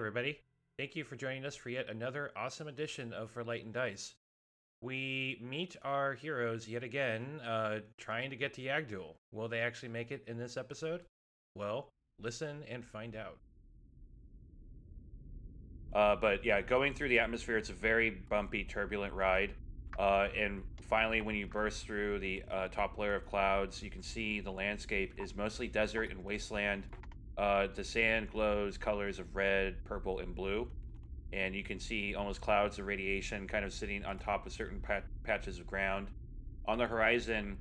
[0.00, 0.38] Everybody.
[0.78, 4.14] Thank you for joining us for yet another awesome edition of For Light and Dice.
[4.80, 9.16] We meet our heroes yet again, uh, trying to get to Yag'Dhul.
[9.30, 11.02] Will they actually make it in this episode?
[11.54, 13.36] Well, listen and find out.
[15.92, 19.52] Uh, but yeah, going through the atmosphere, it's a very bumpy, turbulent ride.
[19.98, 24.02] Uh, and finally, when you burst through the uh, top layer of clouds, you can
[24.02, 26.86] see the landscape is mostly desert and wasteland.
[27.40, 30.68] Uh, the sand glows colors of red, purple, and blue.
[31.32, 34.78] And you can see almost clouds of radiation kind of sitting on top of certain
[34.78, 36.08] pat- patches of ground.
[36.66, 37.56] On the horizon,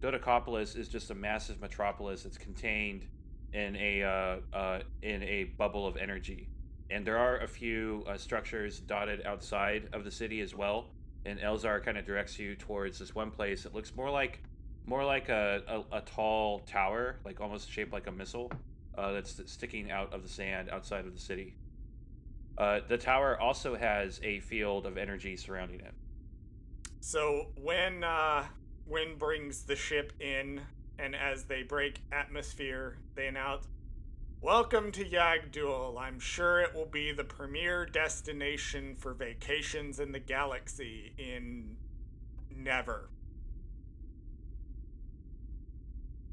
[0.00, 3.08] Dodocopolis is just a massive metropolis that's contained
[3.52, 6.48] in a uh, uh, in a bubble of energy.
[6.90, 10.90] And there are a few uh, structures dotted outside of the city as well.
[11.24, 14.44] And Elzar kind of directs you towards this one place that looks more like
[14.86, 18.52] more like a, a, a tall tower, like almost shaped like a missile
[18.96, 21.54] uh, that's sticking out of the sand outside of the city.
[22.56, 25.94] Uh, the tower also has a field of energy surrounding it.
[27.00, 28.44] So when uh,
[28.86, 30.60] Wynn brings the ship in,
[30.98, 33.66] and as they break atmosphere, they announce,
[34.40, 36.00] "Welcome to Yag'Dhul.
[36.00, 41.76] I'm sure it will be the premier destination for vacations in the galaxy in
[42.54, 43.10] never."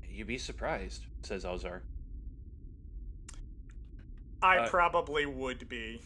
[0.07, 1.81] You'd be surprised, says Elzar.
[4.41, 6.01] I Uh, probably would be.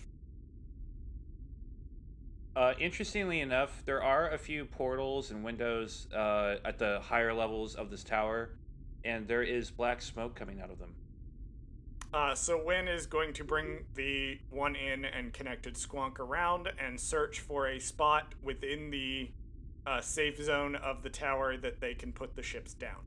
[2.56, 7.76] Uh, interestingly enough, there are a few portals and windows uh, at the higher levels
[7.76, 8.52] of this tower,
[9.04, 10.96] and there is black smoke coming out of them.
[12.14, 16.98] Uh, so Wynn is going to bring the one in and connected squonk around and
[16.98, 19.32] search for a spot within the
[19.86, 23.02] uh, safe zone of the tower that they can put the ships down.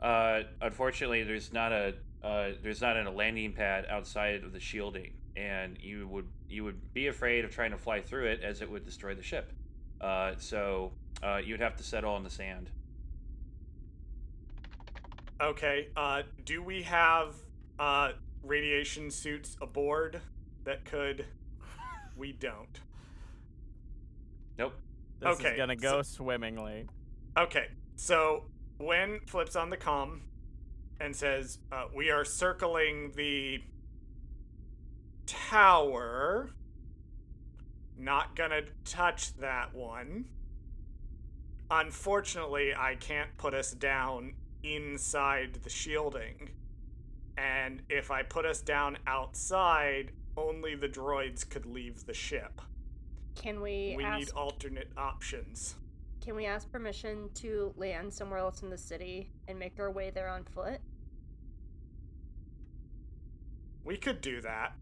[0.00, 1.94] Uh, unfortunately, there's not a
[2.26, 6.92] uh, there's not a landing pad outside of the shielding, and you would you would
[6.92, 9.52] be afraid of trying to fly through it as it would destroy the ship.
[10.00, 10.92] Uh, so
[11.22, 12.70] uh, you'd have to settle on the sand.
[15.40, 15.88] Okay.
[15.96, 17.34] Uh, do we have
[17.78, 18.12] uh,
[18.42, 20.20] radiation suits aboard
[20.64, 21.26] that could?
[22.16, 22.80] we don't.
[24.58, 24.72] Nope.
[25.20, 26.88] This Okay, is gonna so- go swimmingly.
[27.38, 27.66] Okay.
[27.96, 28.44] So
[28.78, 30.20] when flips on the comm
[31.00, 33.62] and says, uh, "We are circling the
[35.26, 36.50] tower.
[37.98, 40.26] Not gonna touch that one.
[41.70, 46.50] Unfortunately, I can't put us down inside the shielding.
[47.36, 52.60] And if I put us down outside, only the droids could leave the ship.
[53.34, 55.74] Can we, We ask need alternate options.
[56.26, 60.10] Can we ask permission to land somewhere else in the city and make our way
[60.10, 60.80] there on foot?
[63.84, 64.72] We could do that.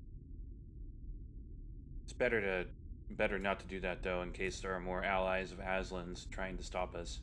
[2.05, 2.67] It's better to
[3.11, 6.57] better not to do that though, in case there are more allies of Aslan's trying
[6.57, 7.21] to stop us.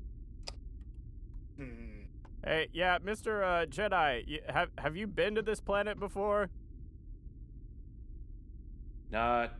[1.58, 2.04] Hmm.
[2.46, 3.44] Hey, yeah, Mr.
[3.44, 6.52] Uh, Jedi, y- have have you been to this planet before?
[9.10, 9.56] Not,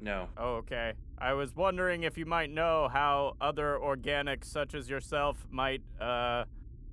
[0.00, 0.28] no.
[0.36, 0.94] Oh, okay.
[1.18, 6.44] I was wondering if you might know how other organics such as yourself might uh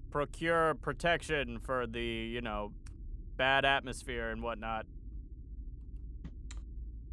[0.10, 2.72] procure protection for the, you know,
[3.36, 4.86] bad atmosphere and whatnot.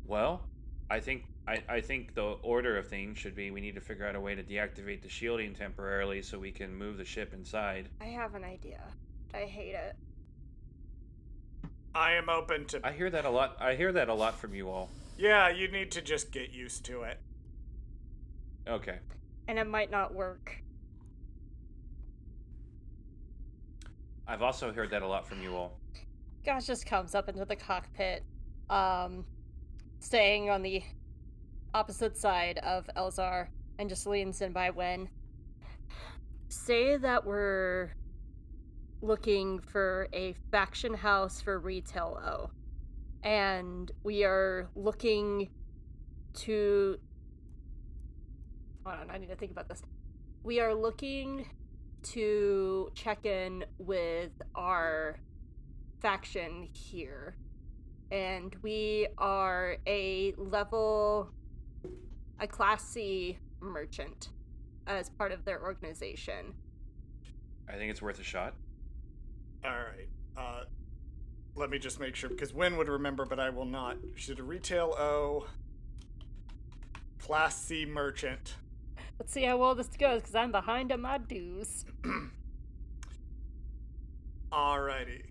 [0.06, 0.42] Well,
[0.90, 4.06] I think I, I think the order of things should be we need to figure
[4.06, 7.88] out a way to deactivate the shielding temporarily so we can move the ship inside.
[8.00, 8.80] I have an idea.
[9.34, 9.96] I hate it.
[11.94, 12.86] I am open to.
[12.86, 13.56] I hear that a lot.
[13.60, 14.88] I hear that a lot from you all.
[15.16, 17.20] Yeah, you need to just get used to it.
[18.68, 18.98] Okay.
[19.46, 20.62] And it might not work.
[24.26, 25.78] I've also heard that a lot from you all.
[26.44, 28.24] Gosh just comes up into the cockpit,
[28.70, 29.24] um,
[30.00, 30.82] staying on the
[31.74, 35.08] opposite side of Elzar and just leans in by Wen.
[36.48, 37.94] Say that we're
[39.02, 42.50] looking for a faction house for retail O.
[43.24, 45.48] And we are looking
[46.34, 46.98] to.
[48.84, 49.82] Hold on, I need to think about this.
[50.42, 51.46] we are looking
[52.02, 55.18] to check in with our
[56.00, 57.36] faction here.
[58.10, 61.30] And we are a level,
[62.38, 64.28] a class C merchant
[64.86, 66.52] as part of their organization.
[67.68, 68.54] I think it's worth a shot.
[69.64, 70.08] All right.
[70.36, 70.64] Uh,
[71.56, 73.96] let me just make sure because Win would remember, but I will not.
[74.16, 75.46] Should a retail O,
[77.18, 78.56] class C merchant.
[79.18, 81.84] Let's see how well this goes because I'm behind on my dues.
[84.52, 85.26] Alrighty.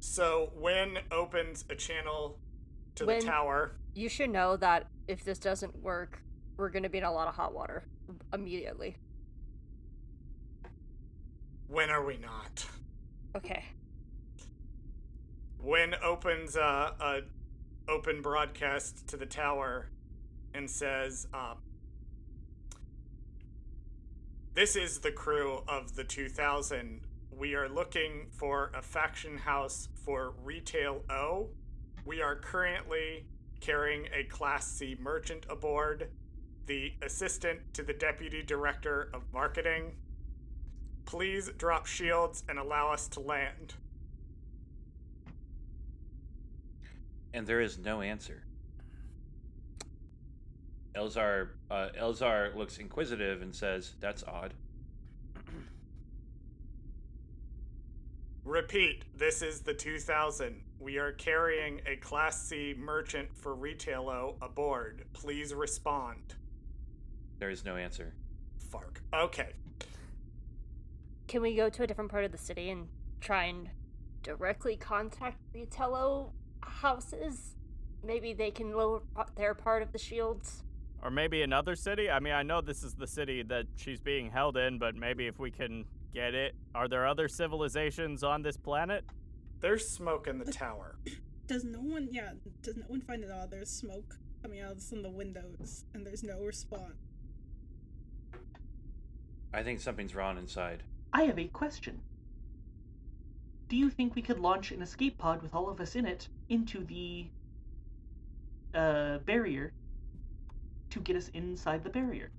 [0.00, 2.38] So Win opens a channel
[2.96, 3.76] to Win- the tower.
[3.94, 6.20] You should know that if this doesn't work,
[6.56, 7.84] we're going to be in a lot of hot water
[8.32, 8.96] immediately.
[11.68, 12.64] When are we not?
[13.36, 13.64] Okay.
[15.68, 17.20] Win opens a, a
[17.90, 19.90] open broadcast to the tower
[20.54, 21.56] and says, uh,
[24.54, 27.02] "This is the crew of the 2000.
[27.30, 31.50] We are looking for a faction house for retail O.
[32.06, 33.26] We are currently
[33.60, 36.08] carrying a Class C merchant aboard,
[36.64, 39.96] the assistant to the deputy director of marketing.
[41.04, 43.74] Please drop shields and allow us to land."
[47.32, 48.44] And there is no answer.
[50.94, 54.54] Elzar uh, Elzar looks inquisitive and says, "That's odd."
[58.44, 60.62] Repeat, this is the 2000.
[60.80, 65.04] We are carrying a Class C merchant for Retailo aboard.
[65.12, 66.34] Please respond.
[67.38, 68.14] There is no answer.
[68.70, 69.02] Fark.
[69.12, 69.52] Okay.
[71.26, 72.88] Can we go to a different part of the city and
[73.20, 73.68] try and
[74.22, 76.30] directly contact Ritello
[76.62, 77.56] houses?
[78.04, 79.02] Maybe they can lower
[79.36, 80.62] their part of the shields.
[81.02, 82.10] Or maybe another city?
[82.10, 85.26] I mean, I know this is the city that she's being held in, but maybe
[85.26, 86.54] if we can get it.
[86.74, 89.04] Are there other civilizations on this planet?
[89.60, 90.96] There's smoke in the tower.
[91.46, 93.50] Does no one, yeah, does no one find it odd?
[93.50, 96.92] There's smoke coming out from the windows, and there's no response.
[99.54, 100.82] I think something's wrong inside.
[101.10, 102.02] I have a question.
[103.68, 106.28] Do you think we could launch an escape pod with all of us in it
[106.48, 107.26] into the
[108.74, 109.72] uh, barrier
[110.90, 112.30] to get us inside the barrier?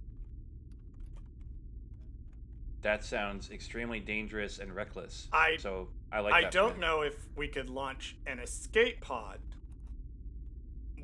[2.82, 5.28] That sounds extremely dangerous and reckless.
[5.34, 6.34] I- so I like.
[6.34, 6.80] I that don't plan.
[6.80, 9.40] know if we could launch an escape pod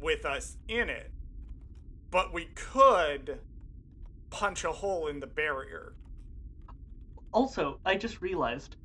[0.01, 1.11] with us in it,
[2.11, 3.39] but we could
[4.29, 5.93] punch a hole in the barrier.
[7.33, 8.77] Also, I just realized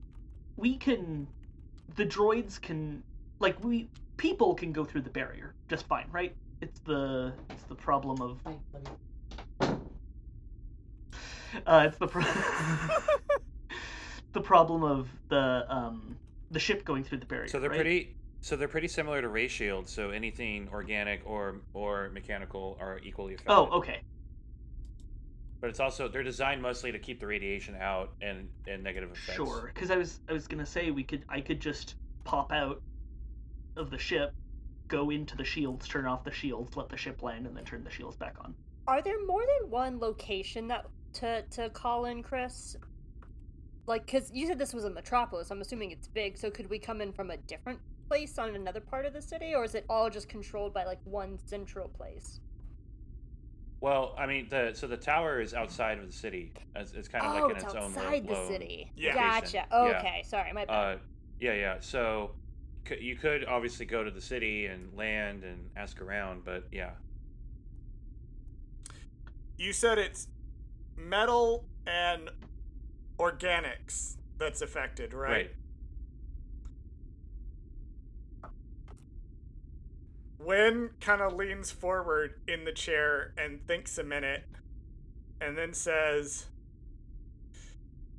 [0.56, 1.28] we can
[1.96, 3.02] the droids can
[3.38, 3.88] like we
[4.20, 6.34] people can go through the barrier just fine, right?
[6.60, 8.38] It's the it's the problem of
[11.66, 12.22] uh it's the pro-
[14.34, 16.16] the problem of the um
[16.50, 17.48] the ship going through the barrier.
[17.48, 17.76] So they're right?
[17.76, 18.16] pretty.
[18.42, 19.90] So they're pretty similar to ray shields.
[19.90, 23.56] So anything organic or or mechanical are equally effective.
[23.56, 24.02] Oh, okay.
[25.62, 29.36] But it's also they're designed mostly to keep the radiation out and and negative effects.
[29.36, 31.94] Sure, because I was I was gonna say we could I could just
[32.24, 32.82] pop out
[33.80, 34.32] of the ship,
[34.86, 37.82] go into the shields, turn off the shields, let the ship land, and then turn
[37.82, 38.54] the shields back on.
[38.86, 42.76] Are there more than one location that to to call in, Chris?
[43.86, 45.50] Like, cause you said this was a metropolis.
[45.50, 46.38] I'm assuming it's big.
[46.38, 49.54] So could we come in from a different place on another part of the city,
[49.54, 52.40] or is it all just controlled by like one central place?
[53.80, 56.52] Well, I mean, the so the tower is outside of the city.
[56.76, 58.92] It's, it's kind of oh, like in it's its own lo- outside the city.
[58.96, 59.14] Yeah.
[59.14, 59.40] Gotcha.
[59.40, 59.68] location.
[59.72, 59.98] Yeah.
[59.98, 60.74] Okay, sorry, my bad.
[60.74, 60.98] Uh,
[61.40, 61.76] yeah, yeah.
[61.80, 62.49] So c-
[63.00, 66.90] you could obviously go to the city and land and ask around, but yeah,
[69.60, 70.26] You said it's
[70.96, 72.30] metal and
[73.18, 75.50] organics that's affected, right?
[80.40, 80.90] right.
[81.00, 84.44] Kind of leans forward in the chair and thinks a minute
[85.42, 86.46] and then says,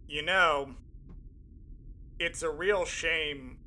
[0.08, 0.76] You know,
[2.20, 3.58] it's a real shame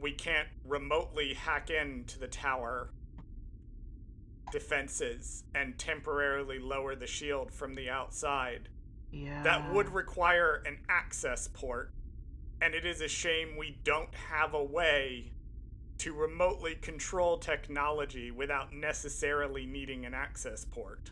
[0.00, 2.90] we can't remotely hack into the tower
[4.50, 8.68] defenses and temporarily lower the shield from the outside.
[9.12, 9.42] Yeah.
[9.42, 11.92] That would require an access port,
[12.60, 15.32] and it is a shame we don't have a way
[15.98, 21.10] to remotely control technology without necessarily needing an access port.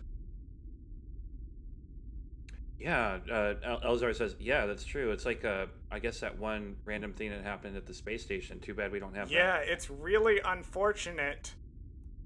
[2.79, 5.11] Yeah, uh, El- Elzar says, "Yeah, that's true.
[5.11, 8.61] It's like uh, I guess that one random thing that happened at the space station.
[8.61, 11.55] Too bad we don't have Yeah, that." it's really unfortunate.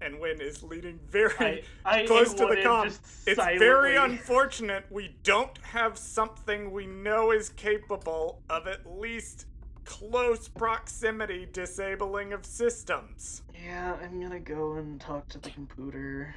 [0.02, 2.88] and Win is leaning very I, I close to the Wonan com.
[2.88, 8.85] just It's very silently- unfortunate we don't have something we know is capable of at
[8.85, 9.47] least
[9.85, 13.42] close proximity disabling of systems.
[13.64, 16.35] Yeah, I'm gonna go and talk to the computer,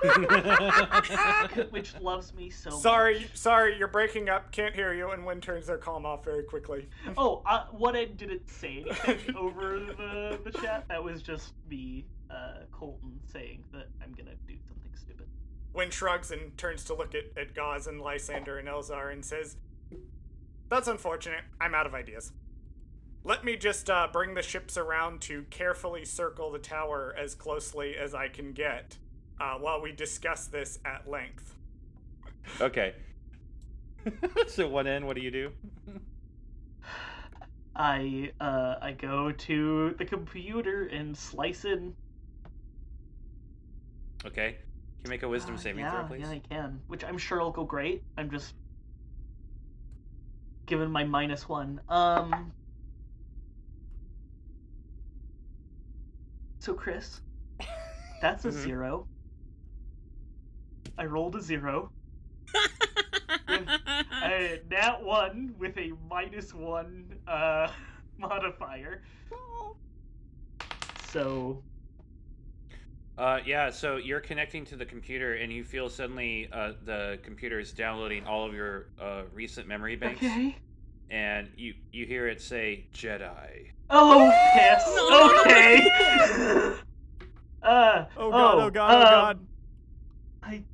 [1.70, 2.80] which loves me so much.
[2.80, 4.50] Sorry, sorry, you're breaking up.
[4.50, 5.10] Can't hear you.
[5.10, 6.88] And Win turns their calm off very quickly.
[7.18, 10.86] Oh, uh, what I didn't say anything over the, the chat.
[10.88, 15.26] That was just me, uh, Colton, saying that I'm gonna do something stupid.
[15.74, 19.56] Win shrugs and turns to look at, at Gauze and Lysander and Elzar and says,
[20.68, 21.44] That's unfortunate.
[21.60, 22.32] I'm out of ideas.
[23.22, 27.94] Let me just uh, bring the ships around to carefully circle the tower as closely
[27.94, 28.96] as I can get
[29.40, 31.54] uh, while we discuss this at length.
[32.60, 32.94] Okay.
[34.48, 35.50] so one in, what do you do?
[37.76, 41.94] I uh, I go to the computer and slice in.
[44.26, 44.52] Okay.
[44.52, 46.20] Can you make a wisdom Uh, saving yeah, throw, please?
[46.22, 46.80] Yeah, I can.
[46.88, 48.02] Which I'm sure will go great.
[48.18, 48.54] I'm just
[50.66, 51.80] given my minus one.
[51.88, 52.52] Um.
[56.58, 57.20] So Chris,
[58.20, 58.52] that's a Mhm.
[58.52, 59.06] zero.
[61.00, 61.90] I rolled a zero.
[63.48, 67.68] I nat one with a minus one uh,
[68.18, 69.00] modifier.
[71.10, 71.62] So
[73.16, 77.58] Uh, yeah, so you're connecting to the computer, and you feel suddenly uh, the computer
[77.58, 80.54] is downloading all of your uh, recent memory banks, okay.
[81.10, 83.70] and you you hear it say Jedi.
[83.88, 84.84] Oh yes.
[84.86, 85.40] No.
[85.40, 86.76] Okay.
[87.62, 88.04] uh.
[88.18, 89.46] Oh god, oh, god, oh um, god.
[90.42, 90.64] I.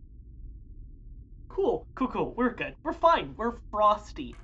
[1.56, 2.34] Cool, cool, cool.
[2.36, 2.74] We're good.
[2.84, 3.32] We're fine.
[3.34, 4.36] We're frosty.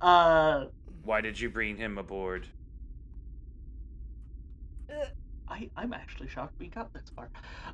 [0.00, 0.66] Uh,
[1.02, 2.46] Why did you bring him aboard?
[5.48, 7.28] I I'm actually shocked we got this far.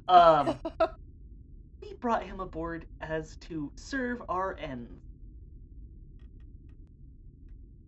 [0.08, 0.56] Um,
[1.82, 5.02] we brought him aboard as to serve our ends.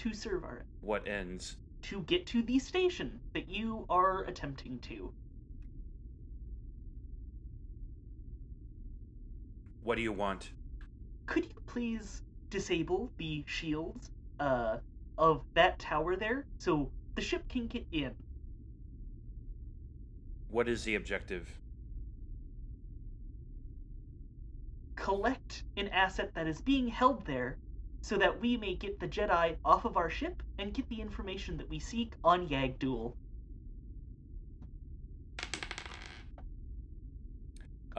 [0.00, 1.56] To serve our What ends?
[1.84, 5.14] to get to the station that you are attempting to.
[9.82, 10.50] What do you want?
[11.28, 14.78] Could you please disable the shields uh
[15.16, 18.16] of that tower there so the ship can get in?
[20.48, 21.60] What is the objective?
[25.08, 27.56] collect an asset that is being held there
[28.02, 31.56] so that we may get the Jedi off of our ship and get the information
[31.56, 33.14] that we seek on Yag'Dhul.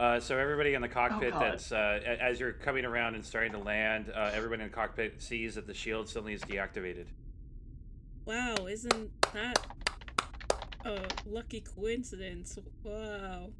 [0.00, 1.42] Uh, so everybody in the cockpit God.
[1.42, 5.20] that's uh, as you're coming around and starting to land, uh, everybody in the cockpit
[5.20, 7.04] sees that the shield suddenly is deactivated.
[8.24, 9.58] Wow, isn't that
[10.86, 12.58] a lucky coincidence?
[12.82, 13.50] Wow.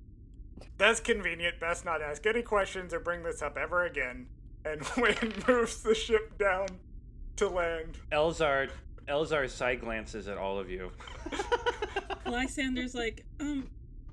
[0.79, 1.61] That's convenient.
[1.61, 4.27] Best not ask any questions or bring this up ever again.
[4.65, 6.69] And Wayne moves the ship down
[7.37, 7.99] to land.
[8.13, 8.71] Elzar
[9.07, 10.91] Elzar side glances at all of you.
[12.25, 13.69] Lysander's like, um,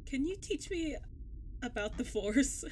[0.06, 0.98] can you teach me
[1.62, 2.64] about the Force?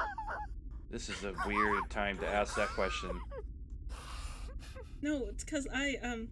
[0.90, 3.10] this is a weird time to ask that question.
[5.02, 6.28] no, it's because I, um,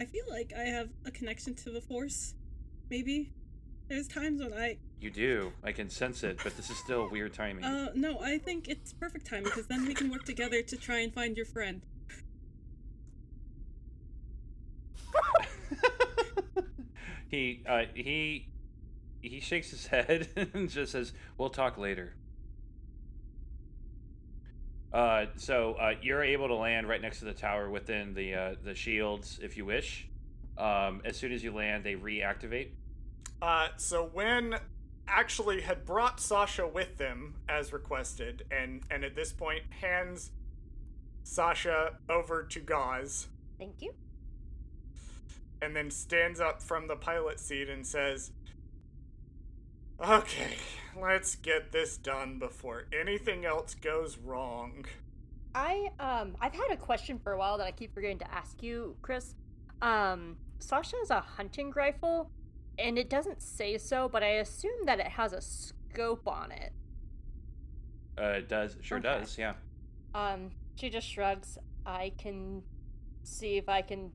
[0.00, 2.34] I feel like I have a connection to the Force.
[2.90, 3.32] Maybe.
[3.88, 5.52] There's times when I, You do.
[5.64, 7.64] I can sense it, but this is still weird timing.
[7.64, 11.00] uh, no, I think it's perfect time because then we can work together to try
[11.00, 11.82] and find your friend.
[17.28, 18.48] he uh, he
[19.22, 22.14] he shakes his head and just says, "We'll talk later."
[24.92, 28.54] Uh, so uh, you're able to land right next to the tower within the uh,
[28.64, 30.08] the shields if you wish.
[30.58, 32.70] Um, as soon as you land, they reactivate.
[33.40, 34.56] Uh, so when
[35.08, 40.32] actually had brought Sasha with them as requested, and and at this point hands
[41.22, 43.94] Sasha over to Gauze, Thank you.
[45.62, 48.32] and then stands up from the pilot seat and says,
[50.00, 50.56] "Okay,
[51.00, 54.86] let's get this done before anything else goes wrong."
[55.54, 58.62] I um I've had a question for a while that I keep forgetting to ask
[58.62, 59.34] you, Chris.
[59.82, 62.30] Um, Sasha has a hunting rifle,
[62.78, 66.72] and it doesn't say so, but I assume that it has a scope on it.
[68.18, 69.08] Uh, it does sure Okay.
[69.08, 69.54] does, yeah.
[70.14, 71.58] Um, she just shrugs.
[71.86, 72.62] I can
[73.22, 74.12] see if I can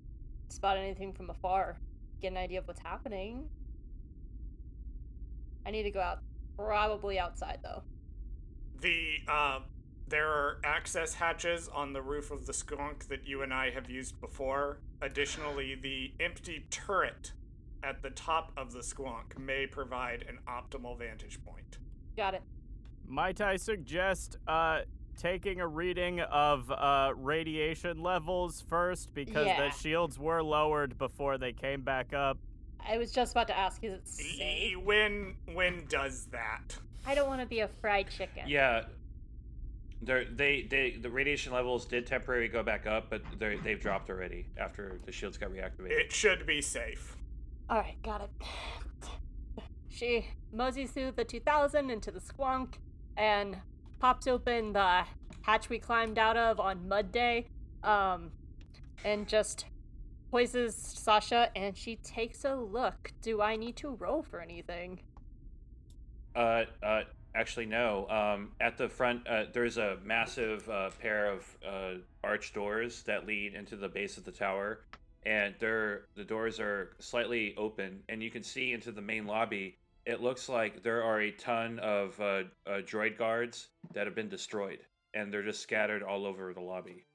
[0.49, 1.77] spot anything from afar,
[2.21, 3.49] get an idea of what's happening.
[5.65, 6.19] I need to go out,
[6.57, 7.81] probably outside though.
[8.81, 9.59] The uh,
[10.07, 13.89] there are access hatches on the roof of the squonk that you and I have
[13.89, 14.79] used before.
[15.01, 17.31] Additionally, the empty turret
[17.83, 21.79] at the top of the squonk may provide an optimal vantage point.
[22.15, 22.43] Got it.
[23.07, 24.81] Might I suggest uh,
[25.17, 29.67] taking a reading of uh, radiation levels first because Yeah.
[29.67, 32.37] the shields were lowered before they came back up.
[32.87, 34.77] I was just about to ask, is it safe?
[34.77, 36.77] When when does that?
[37.05, 38.43] I don't want to be a fried chicken.
[38.47, 38.85] Yeah.
[40.01, 44.09] They're, they they the radiation levels did temporarily go back up, but they they've dropped
[44.09, 45.91] already after the shields got reactivated.
[45.91, 47.15] It should be safe.
[47.69, 48.29] All right, got it.
[49.89, 52.73] She moseys through the 2000 into the squonk
[53.15, 53.57] and
[53.99, 55.05] pops open the
[55.41, 57.47] hatch we climbed out of on Mud Day,
[57.81, 58.31] um,
[59.05, 59.65] and just
[60.35, 63.13] poises Sasha, and she takes a look.
[63.21, 64.99] Do I need to roll for anything?
[66.35, 67.03] Uh, uh,
[67.35, 68.05] actually, no.
[68.09, 73.25] Um, at the front, uh, there's a massive uh, pair of uh, arch doors that
[73.25, 74.81] lead into the base of the tower,
[75.25, 79.77] and they're the doors are slightly open, and you can see into the main lobby.
[80.05, 84.29] It looks like there are a ton of uh, uh, droid guards that have been
[84.29, 84.79] destroyed,
[85.13, 87.05] and they're just scattered all over the lobby.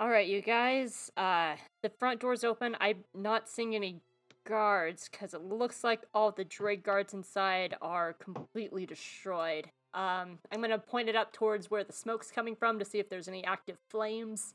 [0.00, 1.12] All right, you guys.
[1.14, 2.74] Uh, the front door's open.
[2.80, 4.00] I'm not seeing any
[4.46, 9.66] guards because it looks like all the droid guards inside are completely destroyed.
[9.92, 13.10] Um, I'm gonna point it up towards where the smoke's coming from to see if
[13.10, 14.54] there's any active flames.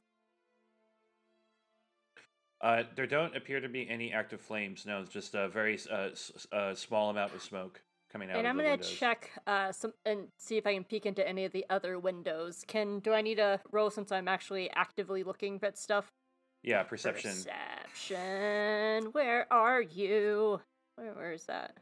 [2.59, 4.83] Uh, there don't appear to be any active flames.
[4.87, 7.81] No, it's just a very uh, s- uh, small amount of smoke
[8.15, 8.37] coming out.
[8.37, 8.89] and I'm gonna windows.
[8.89, 12.63] check uh some and see if I can peek into any of the other windows.
[12.65, 16.11] Can do I need a roll since I'm actually actively looking at stuff?
[16.63, 17.31] Yeah, perception.
[17.31, 19.11] Perception.
[19.11, 20.61] Where are you?
[20.95, 21.75] Where where is that?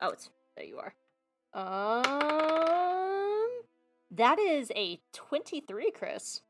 [0.00, 0.64] Oh, it's there.
[0.66, 0.94] You are.
[1.54, 3.48] Um,
[4.10, 6.40] that is a twenty-three, Chris.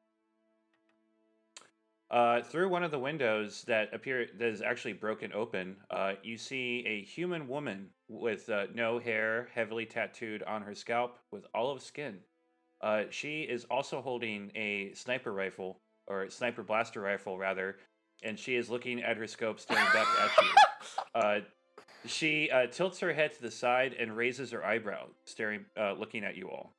[2.08, 6.36] Uh, through one of the windows that appear that is actually broken open, uh, you
[6.38, 11.82] see a human woman with uh, no hair, heavily tattooed on her scalp, with olive
[11.82, 12.18] skin.
[12.80, 17.76] Uh, she is also holding a sniper rifle or sniper blaster rifle, rather,
[18.22, 20.50] and she is looking at her scope, staring back at you.
[21.14, 21.40] Uh,
[22.04, 26.24] she uh, tilts her head to the side and raises her eyebrow, staring, uh, looking
[26.24, 26.74] at you all.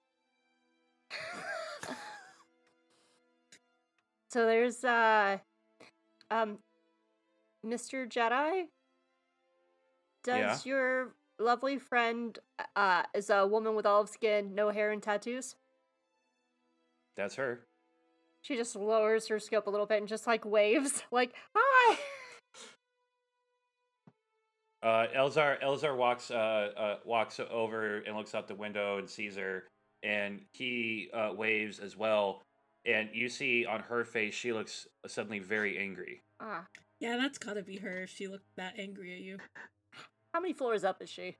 [4.29, 5.37] So there's uh,
[6.29, 6.59] um,
[7.65, 8.07] Mr.
[8.07, 8.65] Jedi.
[10.23, 10.69] Does Yeah.
[10.69, 12.37] your lovely friend
[12.75, 15.55] uh is a woman with olive skin, no hair, and tattoos?
[17.15, 17.65] That's her.
[18.41, 21.97] She just lowers her scope a little bit and just like waves, like hi.
[24.83, 29.35] Uh, Elzar Elzar walks uh, uh, walks over and looks out the window and sees
[29.35, 29.63] her,
[30.03, 32.43] and he uh, waves as well.
[32.85, 36.21] And you see on her face, she looks suddenly very angry.
[36.39, 36.65] Ah,
[36.99, 39.39] Yeah, that's gotta be her if she looked that angry at you.
[40.37, 41.35] How many floors up is she?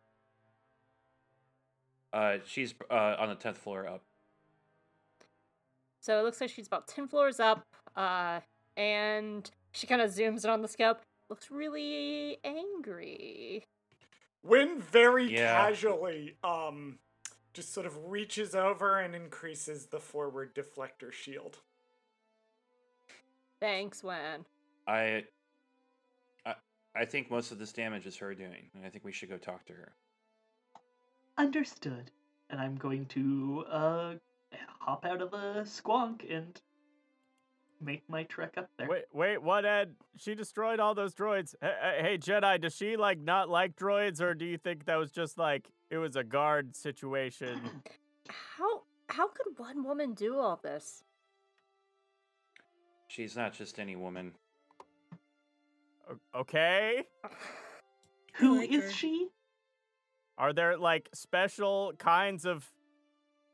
[2.12, 4.02] Uh, she's uh, on the tenth floor up.
[6.02, 7.64] So it looks like she's about 10 floors up,
[7.96, 8.40] uh,
[8.76, 11.02] and she kind of zooms in on the scope.
[11.30, 13.64] Looks really angry.
[14.42, 15.68] When very Yeah.
[15.68, 16.98] casually, um,
[17.54, 21.60] just sort of reaches over and increases the forward deflector shield.
[23.60, 24.46] Thanks, Wen.
[24.88, 25.26] I,
[26.98, 29.30] I, I think most of this damage is her doing, and I think we should
[29.30, 29.94] go talk to her.
[31.38, 32.12] Understood.
[32.50, 34.14] And I'm going to uh
[34.80, 36.60] hop out of the squonk and
[37.82, 38.88] make my trek up there.
[38.88, 39.96] Wait, wait, what, Ed?
[40.18, 41.56] She destroyed all those droids.
[41.62, 44.96] Hey, hey, hey, Jedi, does she like not like droids, or do you think that
[44.96, 47.60] was just like it was a guard situation?
[48.58, 51.04] How how could one woman do all this?
[53.08, 54.34] She's not just any woman.
[56.10, 57.04] O- okay.
[58.36, 58.92] Who like is her.
[58.92, 59.30] she?
[60.38, 62.70] Are there like special kinds of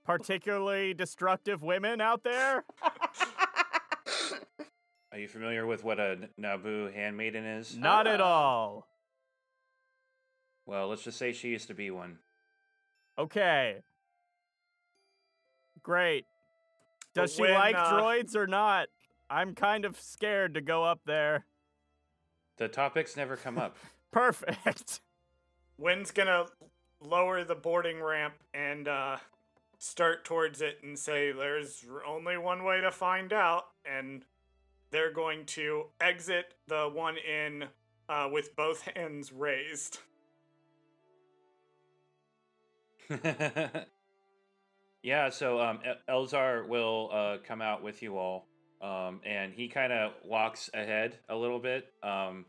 [0.06, 2.66] particularly destructive women out there?
[5.12, 7.78] Are you familiar with what a Naboo handmaiden is?
[7.78, 8.24] Not at Oh.
[8.26, 8.88] all.
[10.66, 12.18] Well, let's just say she used to be one.
[13.18, 13.78] Okay.
[15.84, 16.26] Great.
[17.14, 18.88] Does But she when, like uh, droids or not?
[19.30, 21.46] I'm kind of scared to go up there.
[22.58, 23.78] The topics never come up.
[24.12, 25.02] Perfect.
[25.78, 26.46] Wynn's gonna
[27.02, 29.18] lower the boarding ramp and uh,
[29.80, 34.24] start towards it and say, "There's only one way to find out," and
[34.92, 37.66] they're going to exit the one in
[38.08, 40.00] uh, with both hands raised.
[45.04, 48.48] yeah, so um, Elzar will uh, come out with you all,
[48.84, 52.46] um, and he kind of walks ahead a little bit, um,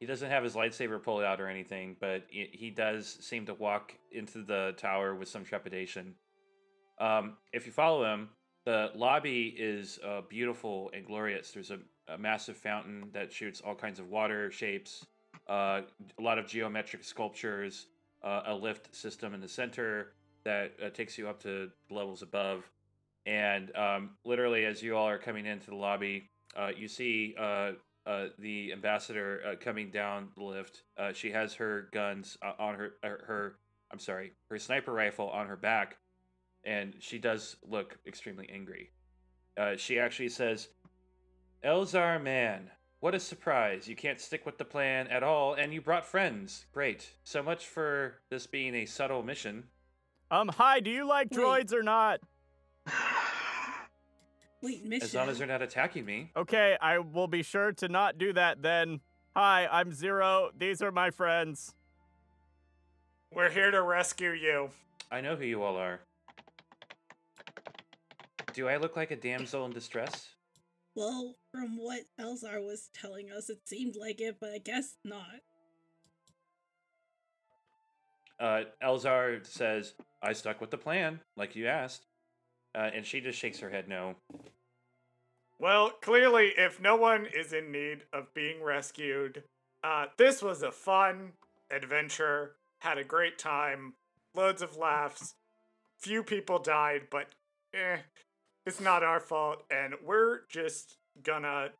[0.00, 3.54] He doesn't have his lightsaber pulled out or anything, but he he does seem to
[3.54, 6.14] walk into the tower with some trepidation.
[7.00, 8.28] Um, if you follow him,
[8.64, 11.50] the lobby is uh, beautiful and glorious.
[11.52, 15.06] There's a, a massive fountain that shoots all kinds of water shapes,
[15.48, 15.82] uh,
[16.18, 17.86] a lot of geometric sculptures,
[18.22, 20.12] uh, a lift system in the center
[20.44, 22.70] that uh, takes you up to levels above.
[23.28, 27.72] And um, literally, as you all are coming into the lobby, uh, you see uh,
[28.06, 30.82] uh, the ambassador uh, coming down the lift.
[30.96, 33.56] Uh, she has her guns uh, on her, her, her,
[33.92, 35.98] I'm sorry, her sniper rifle on her back,
[36.64, 38.92] and she does look extremely angry.
[39.60, 40.68] Uh, she actually says,
[41.62, 43.86] Elzar, Mann, what a surprise.
[43.86, 46.64] You can't stick with the plan at all, and you brought friends.
[46.72, 47.10] Great.
[47.24, 49.64] So much for this being a subtle mission.
[50.30, 51.40] Um, hi, do you like Wait.
[51.40, 52.20] droids or not?
[54.60, 55.04] Wait, mission.
[55.04, 56.30] As long as they're not attacking me.
[56.36, 59.00] Okay, I will be sure to not do that then.
[59.36, 60.50] Hi, I'm Zero.
[60.56, 61.74] These are my friends.
[63.32, 64.70] We're here to rescue you.
[65.12, 66.00] I know who you all are.
[68.52, 70.30] Do I look like a damsel in distress?
[70.96, 75.42] Well, from what Elzar was telling us, it seemed like it, but I guess not.
[78.40, 82.07] Uh, Elzar says, I stuck with the plan, like you asked.
[82.78, 84.14] Uh, and she just shakes her head no.
[85.58, 89.42] Well, clearly, if no one is in need of being rescued,
[89.82, 91.32] uh, this was a fun
[91.72, 92.52] adventure.
[92.80, 93.94] Had a great time,
[94.36, 95.34] loads of laughs.
[95.98, 97.26] Few people died, but
[97.74, 97.96] eh,
[98.64, 101.70] it's not our fault, and we're just gonna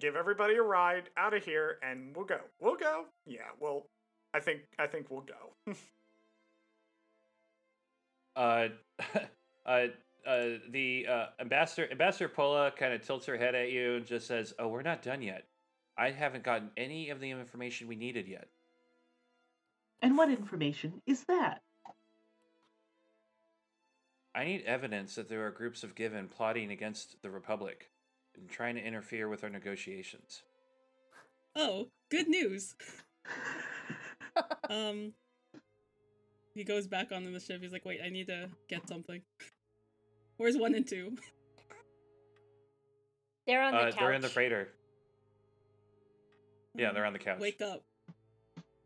[0.00, 2.38] give everybody a ride out of here, and we'll go.
[2.60, 3.06] We'll go.
[3.26, 3.86] Yeah, well,
[4.32, 5.74] I think I think we'll go.
[8.36, 8.68] Uh,
[9.66, 9.86] uh,
[10.26, 14.26] uh, the uh, ambassador, Ambassador Pola, kind of tilts her head at you and just
[14.26, 15.44] says, "Oh, we're not done yet.
[15.96, 18.48] I haven't gotten any of the information we needed yet.
[20.02, 21.62] And what information is that?
[24.34, 27.90] I need evidence that there are groups of Given plotting against the Republic
[28.36, 30.42] and trying to interfere with our negotiations.
[31.54, 32.76] Oh, good news.
[34.68, 35.14] um,
[36.54, 37.62] he goes back onto the ship.
[37.62, 39.22] He's like, "Wait, I need to get something."
[40.36, 41.16] Where's one and two?
[43.46, 44.00] They're on the Uh, couch.
[44.00, 44.68] they're in the freighter.
[46.74, 47.38] Yeah, they're on the couch.
[47.40, 47.84] Wake up.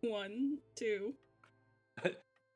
[0.02, 1.14] One, two.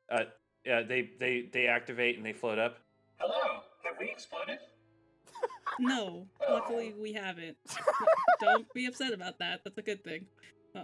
[0.07, 0.25] Uh,
[0.63, 2.77] yeah, they they they activate and they float up.
[3.17, 4.59] Hello, have we exploded?
[5.79, 7.57] No, luckily we haven't.
[8.39, 9.61] Don't be upset about that.
[9.63, 10.27] That's a good thing.
[10.75, 10.83] Uh,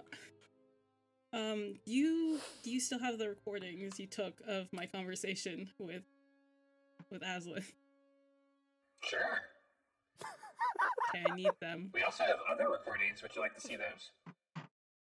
[1.33, 6.01] um, do you do you still have the recordings you took of my conversation with
[7.11, 7.63] with Aslan?
[9.03, 9.41] Sure.
[11.13, 11.89] Okay, I need them.
[11.93, 13.21] We also have other recordings.
[13.21, 14.11] Would you like to see those?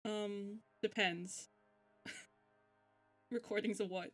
[0.04, 1.48] Um, depends.
[3.30, 4.10] Recordings of what?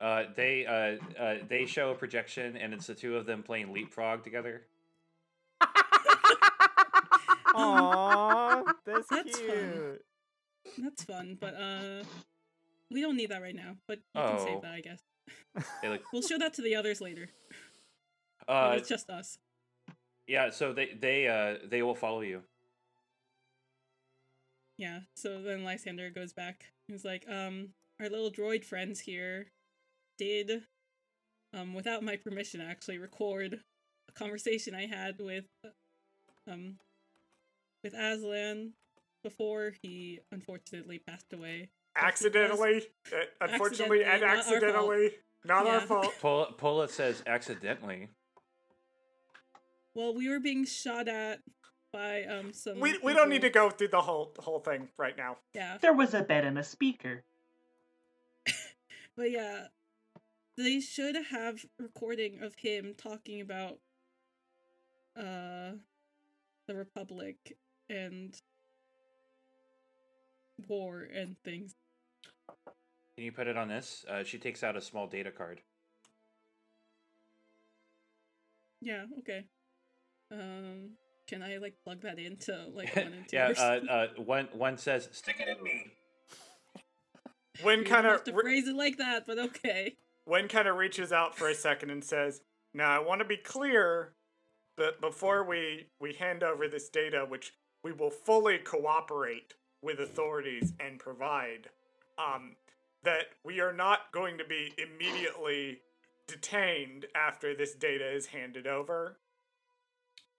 [0.00, 3.72] Uh, they uh, uh, they show a projection and it's the two of them playing
[3.72, 4.62] leapfrog together.
[7.54, 9.46] Aww, that's, That's fun.
[9.46, 10.04] cute.
[10.78, 12.02] That's fun, but uh,
[12.90, 13.76] we don't need that right now.
[13.88, 14.44] But you can Oh.
[14.44, 15.00] save that, I guess.
[15.82, 16.02] They look.
[16.12, 17.30] We'll show that to the others later.
[18.46, 19.38] But Uh, it's just us.
[20.26, 22.42] yeah, so they they uh they will follow you.
[24.78, 25.00] Yeah.
[25.14, 26.66] So then Lysander goes back.
[26.88, 29.46] He's like, um, our little droid friends here
[30.18, 30.62] did,
[31.54, 33.60] um, without my permission, actually record
[34.08, 35.46] a conversation I had with,
[36.46, 36.78] um,
[37.82, 38.74] with Aslan
[39.24, 41.70] before he unfortunately passed away.
[41.96, 42.82] accidentally,
[43.12, 44.54] uh, unfortunately, and Accidentally, not our fault.
[44.62, 45.10] accidentally,
[45.46, 46.14] not our fault.
[46.20, 48.10] Pola, Pola says accidentally.
[49.96, 51.40] Well, we were being shot at
[51.90, 52.78] by um some.
[52.78, 55.38] We we don't need to go through the whole the whole thing right now.
[55.54, 57.24] Yeah, There was a bed and a speaker.
[59.16, 59.68] but yeah,
[60.58, 63.78] they should have recording of him talking about
[65.16, 65.72] uh
[66.68, 67.56] the Republic
[67.88, 68.36] and
[70.68, 71.74] war and things.
[73.16, 74.04] Can you put it on this?
[74.06, 75.62] Uh, she takes out a small data card.
[78.82, 79.46] Yeah, okay.
[80.30, 80.90] Um,
[81.28, 83.36] can I like plug that into like one and two?
[83.36, 85.92] yeah, uh, uh, one one says Stick it in me.
[87.62, 89.96] When kind of to phrase it like that, but okay.
[90.26, 92.42] Wen kind of reaches out for a second and says,
[92.74, 94.12] "Now I want to be clear,
[94.76, 100.74] but before we we hand over this data, which we will fully cooperate with authorities
[100.80, 101.70] and provide,
[102.18, 102.56] um,
[103.04, 105.78] that we are not going to be immediately
[106.26, 109.18] detained after this data is handed over.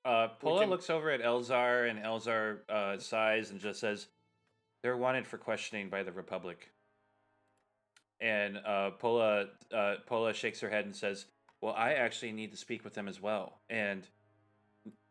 [0.08, 4.08] Uh, Pola can- looks over at Elzar and Elzar uh, sighs and just says,
[4.82, 6.72] They're wanted for questioning by the Republic.
[8.22, 11.26] And uh, Pola uh, Pola shakes her head and says,
[11.62, 13.60] "Well, I actually need to speak with them as well.
[13.70, 14.08] And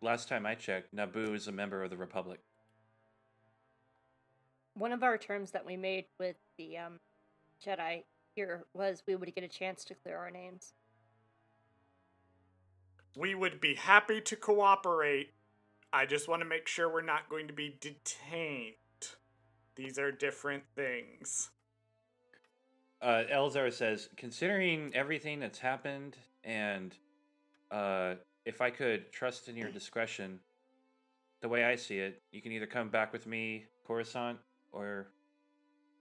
[0.02, 2.40] last time I checked, Naboo is a member of the Republic."
[4.74, 6.98] One of our terms that we made with the um,
[7.64, 8.02] Jedi
[8.35, 10.72] here was we would get a chance to clear our names.
[13.16, 15.31] We would be happy to cooperate.
[15.92, 18.74] I just want to make sure we're not going to be detained.
[19.74, 21.50] These are different things.
[23.00, 26.94] uh, Elzar says, considering everything that's happened, and
[27.70, 30.40] uh, if I could trust in your discretion,
[31.40, 34.38] the way I see it, you can either come back with me, Coruscant,
[34.72, 35.09] or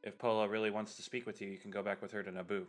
[0.04, 2.32] if Pola really wants to speak with you, you can go back with her to
[2.32, 2.66] Naboo.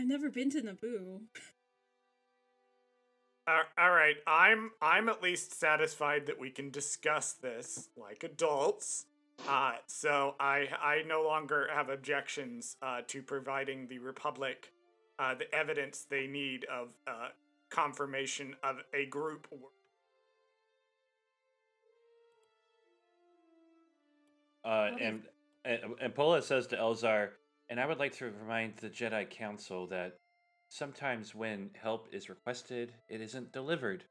[0.00, 1.20] I've never been to Naboo.
[3.46, 9.04] Uh, all right, I'm I'm at least satisfied that we can discuss this like adults.
[9.46, 14.72] Uh, so I I no longer have objections uh, to providing the Republic
[15.18, 17.28] uh, the evidence they need of uh,
[17.68, 19.48] confirmation of a group.
[24.64, 25.22] Uh, and,
[25.66, 27.30] and and Pola says to Elzar,
[27.70, 30.18] and I would like to remind the Jedi Council that
[30.68, 34.02] sometimes when help is requested, it isn't delivered.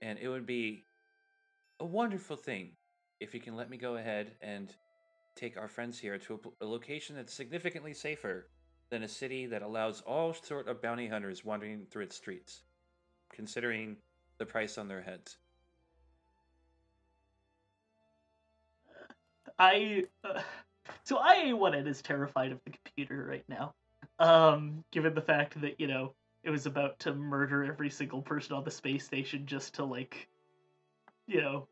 [0.00, 0.84] And it would be
[1.78, 2.70] a wonderful thing
[3.20, 4.74] if you can let me go ahead and
[5.36, 8.48] take our friends here to a, location that's significantly safer
[8.90, 12.62] than a city that allows all sort of bounty hunters wandering through its streets,
[13.32, 13.96] considering
[14.38, 15.36] the price on their heads.
[19.58, 20.40] I uh,
[21.04, 23.74] so IA1N is terrified of the computer right now.
[24.18, 26.14] Um, given the fact that you know
[26.44, 30.28] it was about to murder every single person on the space station just to like,
[31.26, 31.68] you know,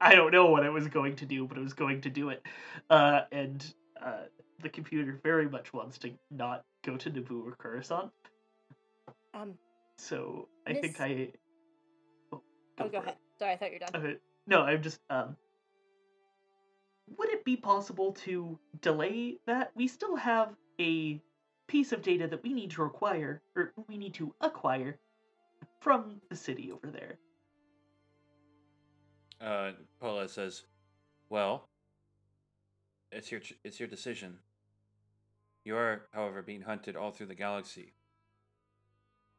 [0.00, 2.28] I don't know what it was going to do, but it was going to do
[2.30, 2.42] it.
[2.88, 3.64] Uh, and
[4.00, 4.24] uh,
[4.62, 8.10] the computer very much wants to not go to Naboo or Coruscant.
[9.34, 9.54] Um,
[9.96, 11.32] So I think I.
[12.32, 12.40] Oh,
[12.78, 13.02] oh, go for it.
[13.02, 13.16] ahead.
[13.38, 14.04] Sorry, I thought you were done.
[14.04, 14.16] Okay.
[14.46, 15.36] No, I'm just um
[17.16, 19.70] would it be possible to delay that?
[19.74, 21.20] We still have a
[21.66, 24.98] piece of data that we need to acquire or we need to acquire
[25.80, 27.18] from the city over there.
[29.40, 30.62] Uh, Paula says,
[31.28, 31.68] "Well,
[33.12, 34.38] it's your it's your decision.
[35.64, 37.92] You are, however, being hunted all through the galaxy.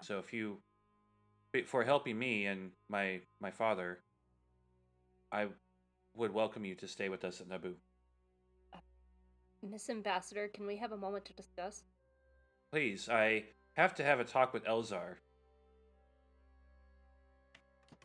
[0.02, 0.58] So if you,
[1.66, 4.00] for helping me and my my father,
[5.32, 5.48] I
[6.18, 7.76] would welcome you to stay with us at Naboo.
[9.62, 11.84] Miss Ambassador, can we have a moment to discuss?
[12.72, 15.16] Please, I have to have a talk with Elzar.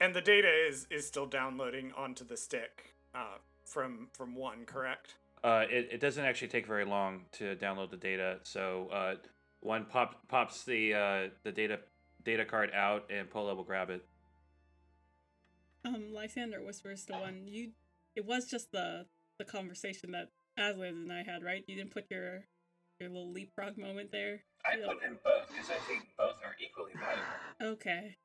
[0.00, 5.14] And the data is is still downloading onto the stick uh, from from one, correct?
[5.44, 8.38] Uh, it, it doesn't actually take very long to download the data.
[8.42, 9.14] So uh,
[9.60, 11.80] one pop pops the uh, the data
[12.24, 14.04] data card out, and Paula will grab it.
[15.84, 17.70] Um, Lysander whispers to one, you
[18.16, 19.06] it was just the
[19.38, 21.64] the conversation that Aslan and I had, right?
[21.66, 22.46] You didn't put your
[23.00, 24.44] your little leapfrog moment there.
[24.64, 24.86] I Yeah.
[24.86, 27.72] put in both because I think both are equally valuable.
[27.74, 28.16] Okay.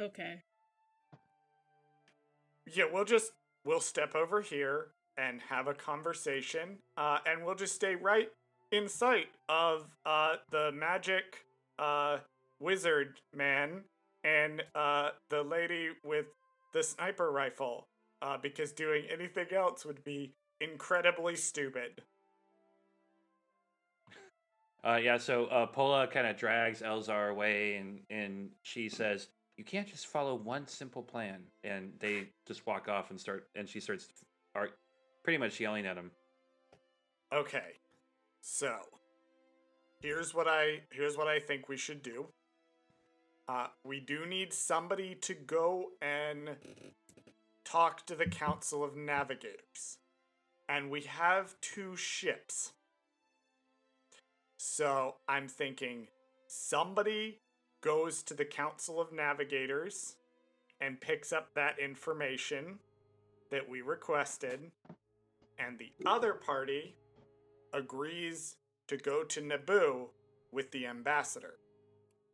[0.00, 0.42] Okay.
[2.66, 3.32] Yeah, we'll just
[3.64, 8.30] we'll step over here and have a conversation, uh, and we'll just stay right
[8.70, 11.44] in sight of uh, the magic
[11.78, 12.18] uh,
[12.60, 13.84] wizard man
[14.24, 16.26] and uh, the lady with
[16.72, 17.86] the sniper rifle,
[18.26, 22.02] uh, because doing anything else would be incredibly stupid.
[24.84, 29.64] Uh, yeah, so uh, Pola kind of drags Elzar away, and and she says, "You
[29.64, 33.80] can't just follow one simple plan." And they just walk off and start, and she
[33.80, 34.08] starts,
[34.54, 34.70] are
[35.24, 36.10] pretty much yelling at him.
[37.32, 37.78] Okay,
[38.40, 38.76] so
[40.00, 42.26] here's what I here's what I think we should do.
[43.48, 46.50] Uh, we do need somebody to go and
[47.66, 49.98] talk to the Council of Navigators,
[50.68, 52.72] and we have two ships.
[54.56, 56.06] So I'm thinking
[56.46, 57.40] somebody
[57.80, 60.14] goes to the Council of Navigators
[60.80, 62.78] and picks up that information
[63.50, 64.70] that we requested,
[65.58, 66.94] and the other party
[67.72, 70.06] agrees to go to Naboo
[70.52, 71.54] with the ambassador.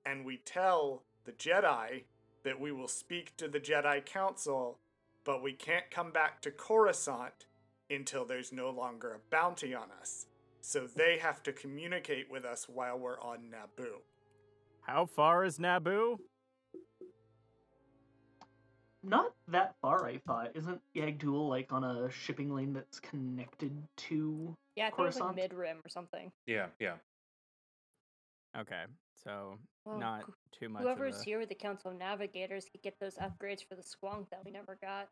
[0.05, 2.03] And we tell the Jedi
[2.45, 4.79] that we will speak to the Jedi Council,
[5.25, 7.47] but we can't come back to Coruscant
[7.91, 10.27] until there's no longer a bounty on us.
[10.61, 14.03] So they have to communicate with us while we're on Naboo.
[14.83, 16.19] How far is Naboo?
[19.03, 20.07] not that far.
[20.07, 24.55] I thought isn't Yag'Dhul like on a shipping lane that's connected to?
[24.77, 25.37] Yeah, I think it was like Coruscant?
[25.37, 26.31] mid rim or something.
[26.47, 26.95] Yeah, yeah.
[28.59, 28.83] Okay,
[29.25, 30.25] so Well, not
[30.59, 30.83] too much.
[30.83, 31.25] Whoever's a...
[31.25, 34.51] here with the Council of Navigators could get those upgrades for the Squonk that we
[34.51, 35.09] never got.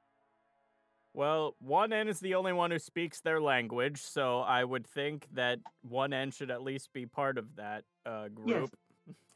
[1.12, 5.26] Well, one N is the only one who speaks their language, so I would think
[5.32, 8.70] that one N should at least be part of that uh, group.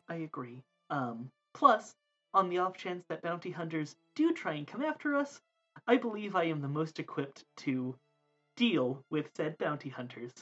[0.08, 0.62] I agree.
[0.90, 1.94] Um, plus,
[2.32, 5.40] on the off chance that bounty hunters do try and come after us,
[5.88, 7.96] I believe I am the most equipped to
[8.56, 10.32] deal with said bounty hunters.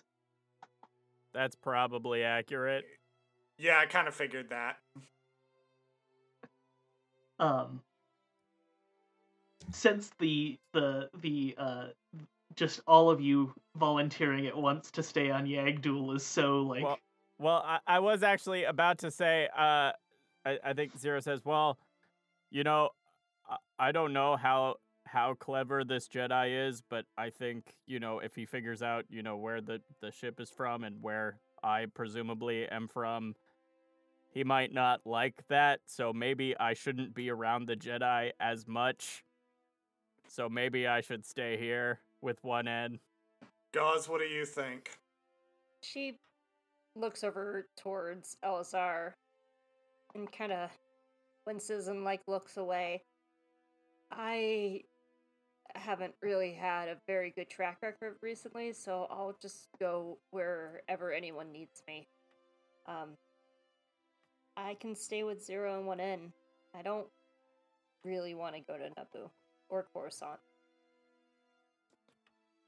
[1.33, 2.85] That's probably accurate.
[3.63, 4.79] Yeah, I kind of figured that.
[7.39, 7.81] Um,
[9.71, 11.85] since the the the uh
[12.57, 16.99] just all of you volunteering at once to stay on Yag'Dhul is so like Well,
[17.39, 19.49] well, I, I was actually about to say.
[19.57, 19.93] Uh,
[20.45, 21.79] I, I think Zero says, "Well,
[22.51, 22.91] you know,
[23.49, 24.75] I, I don't know how
[25.07, 29.23] how clever this Jedi is, but I think you know if he figures out you
[29.23, 33.37] know where the the ship is from and where I presumably am from."
[34.33, 39.25] He might not like that, so maybe I shouldn't be around the Jedi as much.
[40.27, 43.01] So maybe I should stay here with one end.
[43.73, 44.91] Gauze, what do you think?
[45.83, 46.17] She
[46.97, 49.13] looks over towards Elzar
[50.15, 50.71] and kind of
[51.47, 53.03] winces and like looks away.
[54.11, 54.83] I
[55.75, 61.53] haven't really had a very good track record recently, so I'll just go wherever anyone
[61.53, 62.09] needs me.
[62.87, 63.17] Um,
[64.63, 66.33] I can stay with Zero and One N.
[66.75, 67.09] I don't
[68.05, 69.31] really want to go to Naboo
[69.69, 70.39] or Coruscant.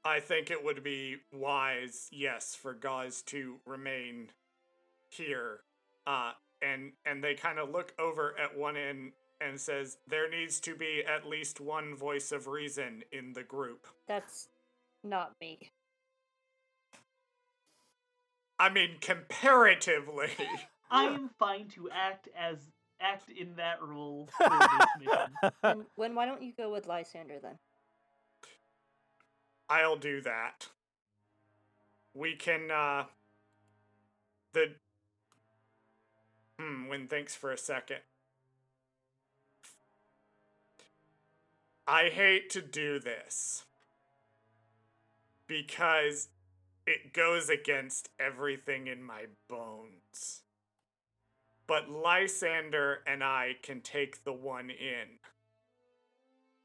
[0.03, 4.29] I think it would be wise, yes, for Gauze to remain
[5.09, 5.61] here.
[6.05, 10.59] Uh, and and they kind of look over at one end and says there needs
[10.61, 13.87] to be at least one voice of reason in the group.
[14.07, 14.49] That's
[15.03, 15.71] not me.
[18.59, 20.29] I mean, comparatively.
[20.89, 22.57] I am fine to act as
[23.01, 25.53] act in that role for this mission.
[25.63, 27.57] And Win why don't you go with Lysander then?
[29.69, 30.67] I'll do that.
[32.13, 33.05] We can uh
[34.53, 34.75] the
[36.59, 37.99] Hmm, Win thinks for a second.
[41.87, 43.65] I hate to do this
[45.47, 46.29] because
[46.87, 50.41] it goes against everything in my bones.
[51.67, 55.19] But Lysander and I can take the one in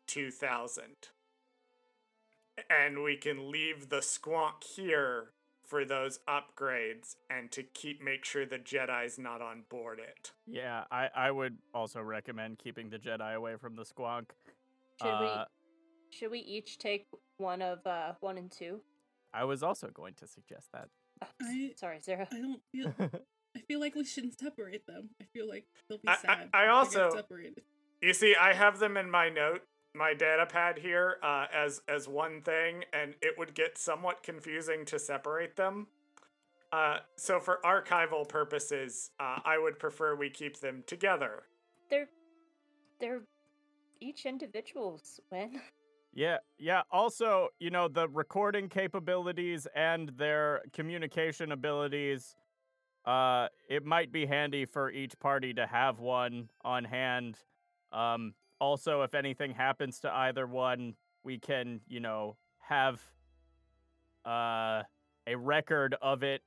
[0.07, 0.85] 2000
[2.69, 5.31] and we can leave the squonk here
[5.67, 10.33] for those upgrades and to keep make sure the Jedi's not on board it.
[10.47, 14.31] Yeah, I, I would also recommend keeping the Jedi away from the squonk.
[15.01, 15.45] Should Uh,
[16.11, 17.07] we should we each take
[17.39, 18.81] one of uh one and two?
[19.33, 20.89] I was also going to suggest that.
[21.23, 22.27] Uh, I- Sorry, Zara.
[22.33, 22.93] I don't feel.
[23.57, 25.11] I feel like we shouldn't separate them.
[25.21, 26.51] I feel like they'll be I- I- sad.
[26.53, 27.63] I if also- separated.
[28.01, 29.63] You see, I have them in my note,
[29.95, 34.85] my data pad here, uh, as as one thing, and it would get somewhat confusing
[34.87, 35.87] to separate them.
[36.73, 41.43] Uh, so for archival purposes, uh, I would prefer we keep them together.
[41.91, 42.09] They're
[43.01, 43.23] they're
[44.01, 45.21] each individuals.
[45.29, 45.61] When
[46.13, 46.83] Yeah, yeah.
[46.91, 52.35] Also, you know, the recording capabilities and their communication abilities,
[53.05, 57.39] uh, it might be handy for each party to have one on hand.
[57.93, 63.01] Um, also, if anything happens to either one, we can, you know, have
[64.27, 64.83] uh,
[65.27, 66.43] a record of it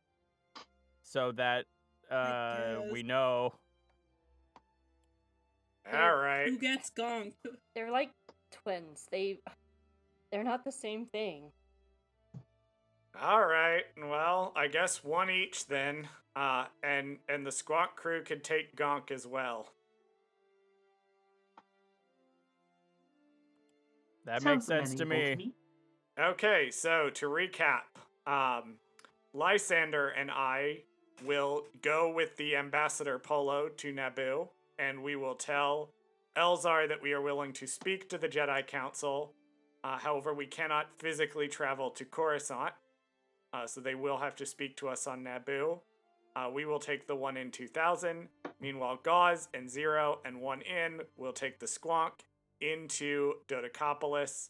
[1.01, 1.65] so that
[2.11, 3.53] uh, we know.
[5.91, 6.47] All right.
[6.47, 7.33] Who gets gonked?
[7.75, 8.11] they're like
[8.51, 9.07] twins.
[9.11, 9.39] They
[10.31, 11.51] they're not the same thing.
[13.21, 13.83] All right.
[13.97, 16.07] Well, I guess one each then.
[16.35, 19.69] Uh, and and the Squonk crew could take Gonk as well.
[24.25, 25.53] That Sounds makes sense to amenable me.
[26.19, 27.81] Okay, so to recap,
[28.25, 28.75] um,
[29.33, 30.83] Lysander and I
[31.25, 34.47] will go with the ambassador Polo to Naboo,
[34.79, 35.89] and we will tell
[36.37, 39.33] Elzar that we are willing to speak to the Jedi Council.
[39.83, 42.73] Uh, however, we cannot physically travel to Coruscant,
[43.53, 45.79] uh, so they will have to speak to us on Naboo.
[46.35, 48.27] Uh, we will take the one in 2000.
[48.59, 52.11] Meanwhile, Gauze and Zero and one in will take the Squonk
[52.59, 54.49] into Dodecapolis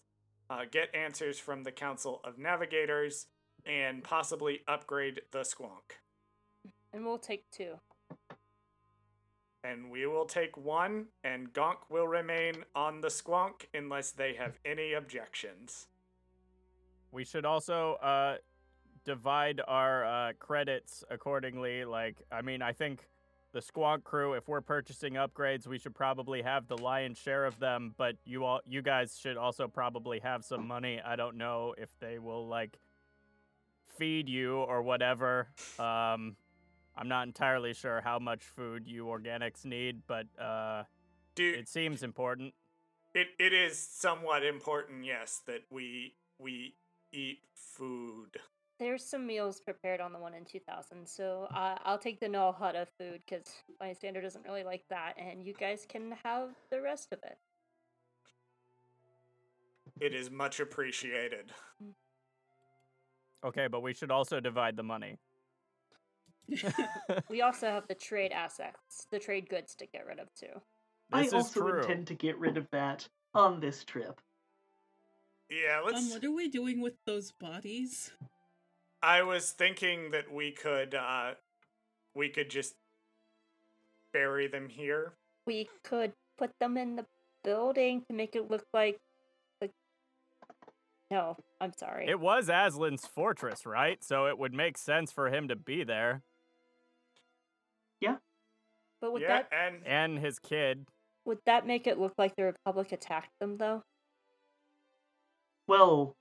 [0.50, 3.28] uh, get answers from the Council of Navigators,
[3.66, 6.00] and possibly upgrade the Squonk.
[6.92, 7.76] And we'll take two.
[9.64, 14.60] and we will take one, and Gonk will remain on the squonk unless they have
[14.66, 15.88] any objections.
[17.12, 18.36] We should also uh,
[19.06, 21.86] divide our uh, credits accordingly.
[21.86, 23.08] Like, I mean, I think
[23.52, 27.60] the Squonk crew, if we're purchasing upgrades, we should probably have the lion's share of
[27.60, 27.94] them.
[27.98, 31.02] But you all, you guys should also probably have some money.
[31.06, 32.80] I don't know if they will like
[33.98, 35.50] feed you or whatever.
[35.78, 36.36] Um,
[36.96, 40.84] I'm not entirely sure how much food you organics need, but uh,
[41.36, 42.54] Dude, it seems important.
[43.14, 46.76] It it is somewhat important, yes, that we we
[47.12, 48.38] eat food.
[48.80, 52.56] There's some meals prepared on the one in 2000, so uh, I'll take the no
[52.60, 53.46] hutta food because
[53.80, 57.38] my standard doesn't really like that, and you guys can have the rest of it.
[60.02, 61.52] It is much appreciated.
[63.46, 65.20] Okay, but we should also divide the money.
[67.30, 70.48] we also have the trade assets, the trade goods to get rid of too.
[71.12, 71.82] This I also true.
[71.82, 74.20] intend to get rid of that on this trip.
[75.50, 76.00] Yeah, let's.
[76.00, 78.12] Um, what are we doing with those bodies?
[79.04, 81.34] I was thinking that we could uh
[82.16, 82.76] we could just
[84.14, 85.14] bury them here.
[85.46, 87.06] We could put them in the
[87.44, 88.98] building to make it look like
[89.60, 89.70] the
[91.12, 92.08] No, I'm sorry.
[92.08, 94.02] It was Aslan's fortress, right?
[94.02, 96.22] So it would make sense for him to be there.
[98.00, 98.16] Yeah.
[99.02, 100.86] But would yeah, that and And his kid.
[101.26, 103.84] would that make it look like the Republic attacked them though?
[105.68, 106.16] Well,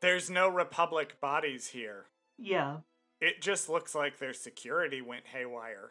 [0.00, 2.06] there's no republic bodies here.
[2.38, 2.78] yeah.
[3.20, 5.90] It just looks like their security went haywire.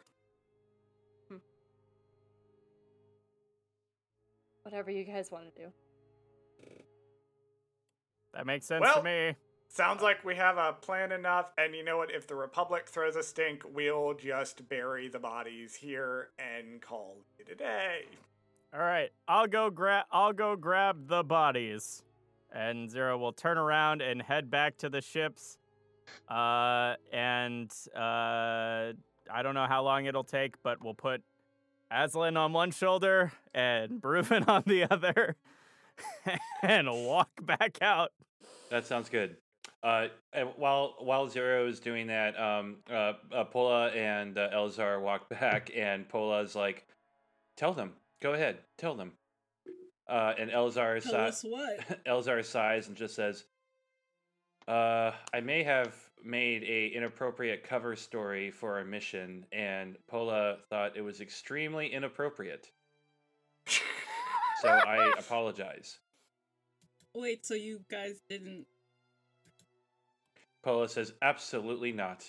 [1.28, 1.36] Hmm.
[4.62, 5.68] Whatever you guys want to do.
[8.34, 9.34] That makes sense Well- to me.
[9.70, 12.10] Sounds like we have a plan enough, and you know what?
[12.10, 17.50] If the Republic throws a stink, we'll just bury the bodies here and call it
[17.50, 18.06] a day.
[18.72, 20.06] All right, I'll go grab.
[20.10, 22.02] I'll go grab the bodies,
[22.52, 25.58] and Zero will turn around and head back to the ships.
[26.28, 28.92] Uh, and uh,
[29.30, 31.22] I don't know how long it'll take, but we'll put
[31.90, 35.36] Aslan on one shoulder and Bruven on the other,
[36.62, 38.12] and walk back out.
[38.70, 39.36] That sounds good.
[39.82, 45.00] Uh, and while while Zero is doing that, um, uh, uh, Pola and uh, Elzar
[45.00, 46.86] walk back, and Pola's like,
[47.56, 49.12] "Tell them, go ahead, tell them."
[50.08, 52.04] Uh, and Elzar Tell si- us what?
[52.06, 53.44] Elzar sighs and just says,
[54.66, 55.94] "Uh, I may have
[56.24, 62.70] made a inappropriate cover story for our mission, and Pola thought it was extremely inappropriate.
[63.66, 65.98] So I apologize."
[67.14, 68.66] Wait, so you guys didn't?
[70.62, 72.24] Pola says, absolutely not.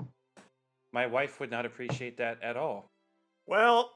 [0.92, 2.90] My wife would not appreciate that at all.
[3.46, 3.95] Well,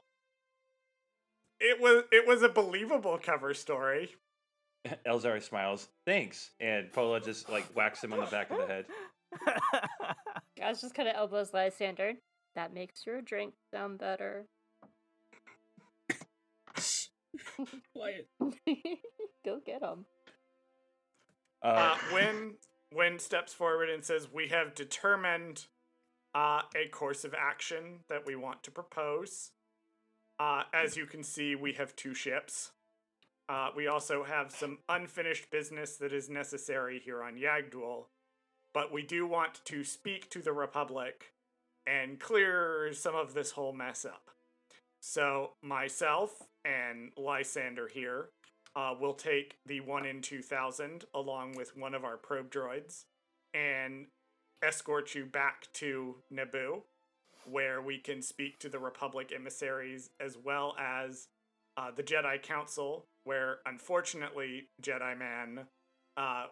[1.61, 4.15] it was it was a believable cover story.
[5.07, 6.51] Elzar smiles, thanks.
[6.59, 8.85] And Pola just like whacks him on the back of the head.
[10.57, 12.13] Guys just kind of elbows Lysander.
[12.55, 14.45] That makes your drink sound better.
[17.95, 18.27] Quiet.
[19.45, 20.05] Go get him.
[21.63, 22.55] Uh, Uh, when
[22.91, 25.67] when steps forward and says, "We have determined
[26.33, 29.51] uh, a course of action that we want to propose."
[30.39, 32.71] Uh, as you can see, we have two ships.
[33.47, 38.05] Uh, we also have some unfinished business that is necessary here on Yag'Dhul,
[38.73, 41.33] but we do want to speak to the Republic
[41.85, 44.29] and clear some of this whole mess up.
[45.01, 48.29] So myself and Lysander here
[48.75, 53.05] uh, will take the one in 2000 along with one of our probe droids
[53.53, 54.07] and
[54.63, 56.83] escort you back to Naboo,
[57.45, 61.27] where we can speak to the Republic emissaries as well as
[61.77, 65.67] uh, the Jedi Council, where unfortunately, Jedi Mann,
[66.17, 66.47] uh,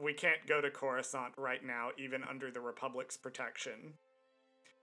[0.00, 3.94] we can't go to Coruscant right now, even under the Republic's protection.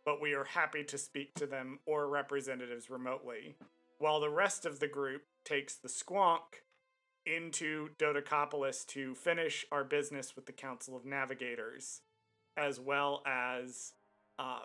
[0.06, 3.56] But we are happy to speak to them or representatives remotely,
[4.00, 6.64] while the rest of the group takes the Squonk
[7.26, 12.02] into Dodocopolis to finish our business with the Council of Navigators,
[12.56, 13.94] as well as
[14.40, 14.62] uh,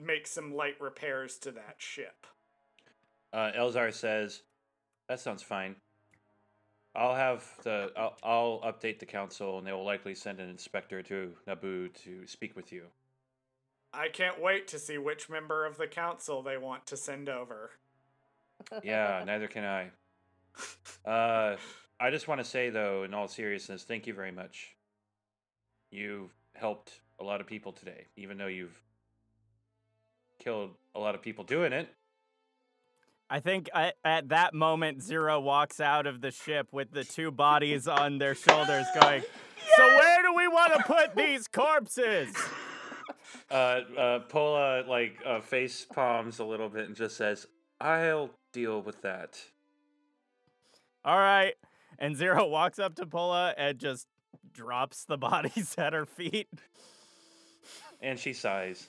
[0.00, 2.26] make some light repairs to that ship.
[3.32, 4.42] uh, Elzar says,
[5.08, 5.76] that sounds fine.
[6.96, 11.02] I'll have the, I'll, I'll update the council and they will likely send an inspector
[11.02, 12.84] to Naboo to speak with you.
[13.92, 17.70] I can't wait to see which member of the council they want to send over.
[18.82, 19.90] Yeah, neither can I.
[21.08, 21.56] Uh,
[22.00, 24.76] I just want to say, though, in all seriousness, thank you very much.
[25.90, 28.80] You've helped a lot of people today, even though you've
[30.38, 31.88] killed a lot of people doing it.
[33.30, 37.30] I think I, at that moment, Zero walks out of the ship with the two
[37.30, 39.22] bodies on their shoulders, going,
[39.76, 42.34] "So where do we want to put these corpses?"
[43.50, 47.46] Uh, uh, Pola like uh, face palms a little bit and just says,
[47.80, 49.40] "I'll deal with that."
[51.04, 51.54] All right.
[51.98, 54.06] And Zero walks up to Pola and just
[54.52, 56.48] drops the bodies at her feet.
[58.00, 58.88] And she sighs.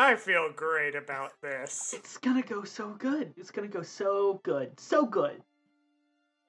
[0.00, 1.92] I feel great about this.
[1.92, 3.34] It's gonna go so good.
[3.36, 4.78] It's gonna go so good.
[4.78, 5.42] So good.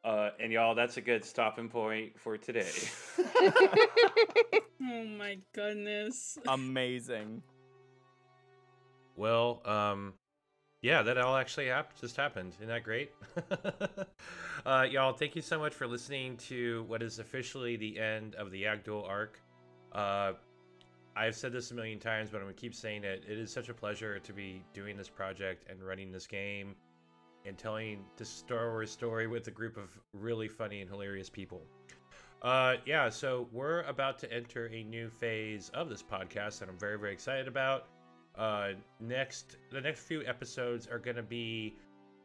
[0.04, 2.70] Uh, and y'all, that's a good stopping point for today.
[3.18, 6.38] oh my goodness.
[6.48, 7.42] Amazing.
[9.18, 10.14] Well, um,
[10.84, 12.54] yeah, that all actually hap- just happened.
[12.58, 13.12] Isn't that great?
[14.66, 18.52] uh, y'all, thank you so much for listening to what is officially the end of
[18.52, 19.40] the Yag'Dhul arc.
[19.92, 20.34] Uh,
[21.20, 23.26] I've said this a million times, but I'm going to keep saying it.
[23.28, 26.76] It is such a pleasure to be doing this project and running this game
[27.46, 31.62] and telling the Star Wars story with a group of really funny and hilarious people.
[32.42, 36.80] Uh, yeah, so we're about to enter a new phase of this podcast that I'm
[36.80, 37.88] very, very excited about.
[38.38, 38.70] Uh,
[39.02, 41.76] next, the next few episodes are going to be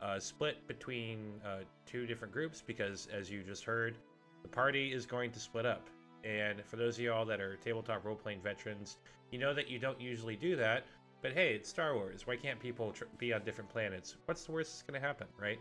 [0.00, 3.98] uh, split between uh, two different groups because, as you just heard,
[4.42, 5.90] the party is going to split up.
[6.24, 8.96] And for those of y'all that are tabletop role playing veterans,
[9.30, 10.84] you know that you don't usually do that.
[11.22, 12.26] But hey, it's Star Wars.
[12.26, 14.16] Why can't people tr- be on different planets?
[14.26, 15.58] What's the worst that's going to happen, right?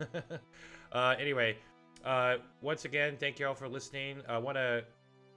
[0.92, 1.56] uh, anyway,
[2.04, 4.22] uh, once again, thank you all for listening.
[4.28, 4.84] I want to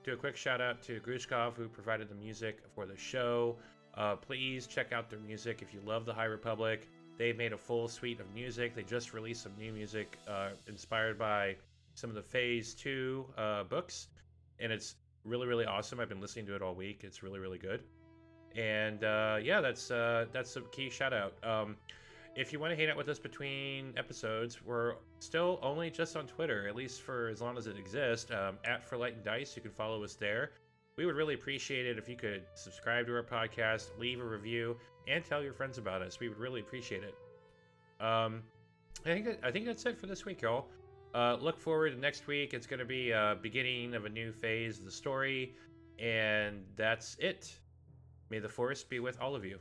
[0.03, 3.57] do a quick shout out to Grushkov, who provided the music for the show.
[3.95, 6.87] Uh, please check out their music if you love the High Republic.
[7.17, 8.75] They've made a full suite of music.
[8.75, 11.55] They just released some new music uh, inspired by
[11.93, 14.07] some of the Phase 2 uh, books,
[14.59, 15.99] and it's really, really awesome.
[15.99, 17.01] I've been listening to it all week.
[17.03, 17.83] It's really, really good.
[18.55, 21.33] And uh, yeah, that's uh, that's a key shout out.
[21.43, 21.75] Um,
[22.35, 26.27] if you want to hang out with us between episodes, we're still only just on
[26.27, 28.29] Twitter, at least for as long as it exists.
[28.31, 30.51] Um, at For Light and Dice, you can follow us there
[30.97, 34.77] we would really appreciate it if you could subscribe to our podcast, leave a review,
[35.07, 36.19] and tell your friends about us.
[36.19, 37.15] We would really appreciate it.
[38.03, 38.43] Um,
[39.05, 40.67] I think I think that's it for this week, y'all.
[41.15, 42.53] Uh, look forward to next week.
[42.53, 45.55] It's going to be a beginning of a new phase of the story,
[45.97, 47.57] and that's it.
[48.29, 49.57] May the force be with all of you.